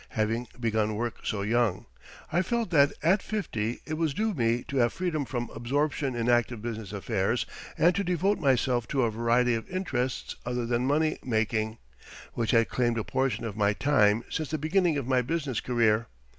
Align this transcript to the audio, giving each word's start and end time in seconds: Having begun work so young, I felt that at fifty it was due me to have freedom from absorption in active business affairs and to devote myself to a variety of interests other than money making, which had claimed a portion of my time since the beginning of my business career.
Having 0.17 0.47
begun 0.59 0.95
work 0.95 1.23
so 1.23 1.43
young, 1.43 1.85
I 2.33 2.41
felt 2.41 2.71
that 2.71 2.91
at 3.03 3.21
fifty 3.21 3.81
it 3.85 3.99
was 3.99 4.15
due 4.15 4.33
me 4.33 4.63
to 4.67 4.77
have 4.77 4.93
freedom 4.93 5.25
from 5.25 5.51
absorption 5.53 6.15
in 6.15 6.27
active 6.27 6.59
business 6.59 6.91
affairs 6.91 7.45
and 7.77 7.93
to 7.93 8.03
devote 8.03 8.39
myself 8.39 8.87
to 8.87 9.03
a 9.03 9.11
variety 9.11 9.53
of 9.53 9.69
interests 9.69 10.35
other 10.43 10.65
than 10.65 10.87
money 10.87 11.19
making, 11.23 11.77
which 12.33 12.49
had 12.49 12.67
claimed 12.67 12.97
a 12.97 13.03
portion 13.03 13.45
of 13.45 13.55
my 13.55 13.73
time 13.73 14.23
since 14.27 14.49
the 14.49 14.57
beginning 14.57 14.97
of 14.97 15.05
my 15.05 15.21
business 15.21 15.61
career. 15.61 16.07